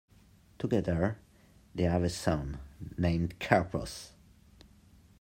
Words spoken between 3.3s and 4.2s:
Karpos.